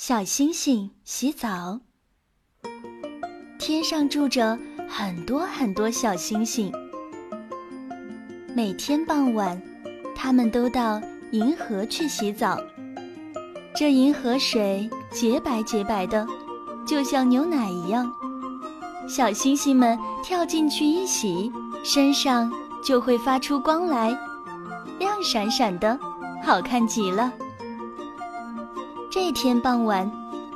[0.00, 1.80] 小星星洗澡。
[3.58, 4.56] 天上住着
[4.88, 6.72] 很多很多小星星。
[8.54, 9.60] 每天傍晚，
[10.14, 12.60] 它们都到银河去洗澡。
[13.74, 16.24] 这银河水洁白洁白的，
[16.86, 18.08] 就像牛奶一样。
[19.08, 21.50] 小星星们跳进去一洗，
[21.82, 22.52] 身上
[22.84, 24.16] 就会发出光来，
[25.00, 25.98] 亮闪闪的，
[26.44, 27.32] 好看极了。
[29.10, 30.10] 这天傍晚，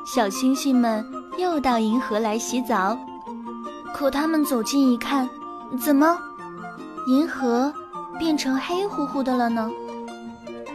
[0.04, 1.04] 小星星们
[1.38, 2.98] 又到银河来洗澡。
[3.94, 5.28] 可他们走近一看，
[5.80, 6.18] 怎么，
[7.06, 7.72] 银河
[8.18, 9.70] 变成黑乎乎的了呢？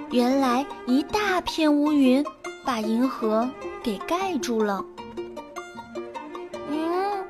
[0.10, 2.26] 原来一大片乌云
[2.66, 3.48] 把银河
[3.84, 4.84] 给盖住了。
[6.70, 7.24] 嗯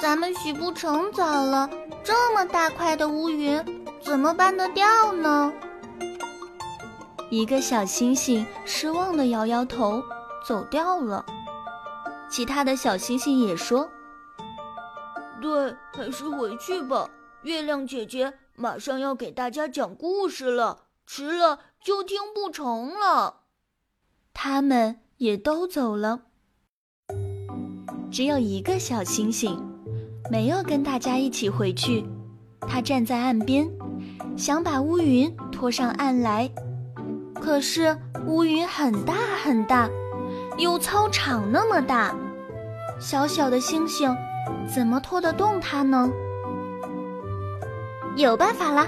[0.00, 1.70] 咱们洗不成澡了，
[2.02, 3.64] 这么大块的乌云，
[4.02, 5.52] 怎么办得掉呢？
[7.32, 10.02] 一个小星星失望的摇摇头，
[10.46, 11.24] 走掉了。
[12.28, 13.88] 其他的小星星也说
[15.40, 17.08] ：“对，还是回去吧。
[17.40, 23.44] 月亮姐姐马上要给大家讲故事了，迟了就听不成了。”
[24.34, 26.24] 他们也都走了，
[28.10, 29.58] 只有一个小星星。
[30.30, 32.06] 没有跟大家一起回去，
[32.68, 33.66] 他站在岸边，
[34.36, 36.52] 想把乌云拖上岸来。
[37.42, 39.88] 可是乌云很大很大，
[40.56, 42.14] 有操场那么大，
[43.00, 44.16] 小小的星星
[44.72, 46.08] 怎么拖得动它呢？
[48.14, 48.86] 有办法了，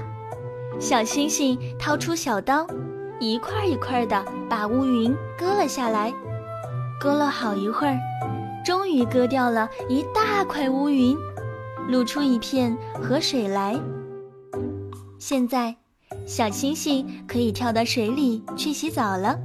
[0.79, 2.65] 小星星掏出小刀，
[3.19, 6.13] 一块一块的把乌云割了下来，
[7.01, 7.99] 割了好一会儿，
[8.65, 11.19] 终于割掉了一大块乌云。
[11.89, 13.79] 露出一片河水来。
[15.19, 15.77] 现在，
[16.27, 19.39] 小星星可以跳到水里去洗澡了。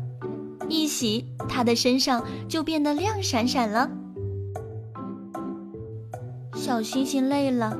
[0.69, 3.89] 一洗，它的身上就变得亮闪闪了。
[6.55, 7.75] 小星星累了，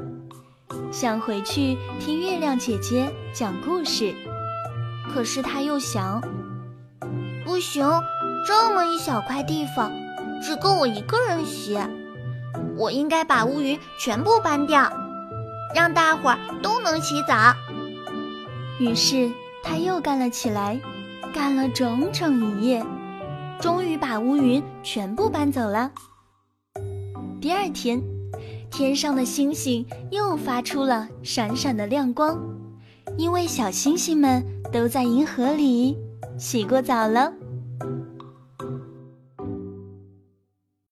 [0.92, 4.14] 想回去听月亮姐姐讲故事。
[5.14, 6.22] 可是他又想，
[7.46, 7.88] 不行，
[8.46, 9.92] 这么一小块地方，
[10.42, 11.78] 只够我一个人洗。
[12.78, 14.92] 我应该把乌云全部搬掉，
[15.76, 17.54] 让大伙儿都能洗澡。
[18.80, 19.30] 于是
[19.62, 20.80] 他又干了起来，
[21.34, 22.86] 干了整整一夜，
[23.60, 25.92] 终于把乌云全部搬走了。
[27.42, 28.02] 第二天，
[28.72, 32.40] 天上的星星又发出了闪闪的亮光，
[33.18, 35.98] 因为小星星们都在银河里
[36.38, 37.34] 洗过澡了。